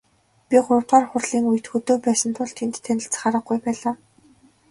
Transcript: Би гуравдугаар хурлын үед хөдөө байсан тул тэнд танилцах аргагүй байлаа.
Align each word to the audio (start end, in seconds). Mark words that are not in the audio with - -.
Би 0.49 0.57
гуравдугаар 0.65 1.05
хурлын 1.09 1.45
үед 1.51 1.65
хөдөө 1.71 1.95
байсан 2.05 2.31
тул 2.37 2.49
тэнд 2.57 2.75
танилцах 2.85 3.23
аргагүй 3.29 3.57
байлаа. 3.65 3.93